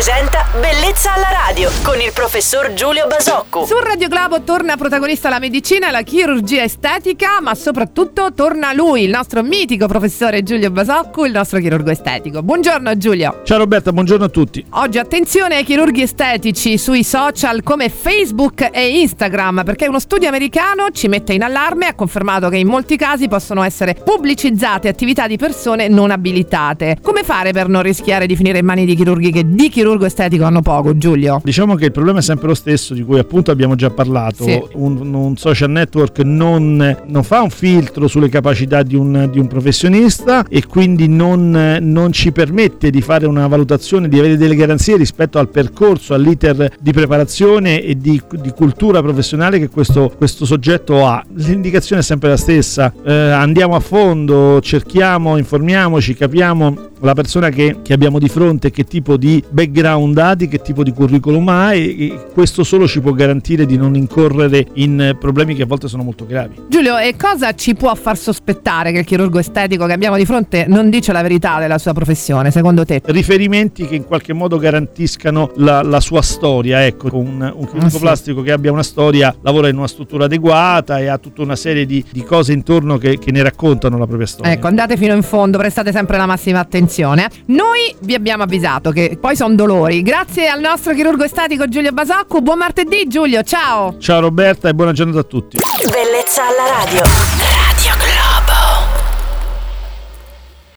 [0.00, 3.66] presenta Bellezza alla radio con il professor Giulio Basocco.
[3.66, 9.02] Su Radio Globo torna protagonista la medicina e la chirurgia estetica, ma soprattutto torna lui,
[9.02, 12.42] il nostro mitico professore Giulio Basocco, il nostro chirurgo estetico.
[12.42, 13.42] Buongiorno Giulio.
[13.44, 14.64] Ciao Roberta, buongiorno a tutti.
[14.70, 20.90] Oggi attenzione ai chirurghi estetici sui social come Facebook e Instagram, perché uno studio americano
[20.92, 25.26] ci mette in allarme e ha confermato che in molti casi possono essere pubblicizzate attività
[25.26, 26.96] di persone non abilitate.
[27.02, 30.44] Come fare per non rischiare di finire in mani di chirurghi che di chirurgo estetico
[30.44, 31.40] hanno poco, Giulio?
[31.42, 34.44] Diciamo che il problema è sempre lo stesso, di cui appunto abbiamo già parlato.
[34.44, 34.62] Sì.
[34.74, 39.48] Un, un social network non, non fa un filtro sulle capacità di un, di un
[39.48, 44.96] professionista e quindi non, non ci permette di fare una valutazione, di avere delle garanzie
[44.96, 51.06] rispetto al percorso, all'iter di preparazione e di, di cultura professionale che questo, questo soggetto
[51.06, 51.24] ha.
[51.34, 57.78] L'indicazione è sempre la stessa, eh, andiamo a fondo, cerchiamo, informiamoci, capiamo la persona che,
[57.82, 59.78] che abbiamo di fronte che tipo di background
[60.34, 63.94] di che tipo di curriculum ha e, e questo solo ci può garantire di non
[63.96, 66.56] incorrere in problemi che a volte sono molto gravi.
[66.68, 70.66] Giulio, e cosa ci può far sospettare che il chirurgo estetico che abbiamo di fronte
[70.68, 73.00] non dice la verità della sua professione, secondo te?
[73.06, 76.84] riferimenti che in qualche modo garantiscano la, la sua storia.
[76.84, 77.98] Ecco, un, un chirurgo Ah, sì.
[77.98, 81.86] plastico che abbia una storia lavora in una struttura adeguata e ha tutta una serie
[81.86, 84.52] di, di cose intorno che, che ne raccontano la propria storia.
[84.52, 87.28] Ecco, andate fino in fondo, prestate sempre la massima attenzione.
[87.46, 90.02] Noi vi abbiamo avvisato che poi sono dolori.
[90.02, 92.40] Grazie al nostro chirurgo estetico Giulio Basocco.
[92.40, 93.96] Buon martedì Giulio, ciao!
[93.98, 95.58] Ciao Roberta e buona giornata a tutti.
[95.84, 97.39] Bellezza alla radio.